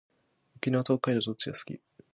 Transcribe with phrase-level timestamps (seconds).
[0.55, 1.79] 沖縄と北海道どっちが好き？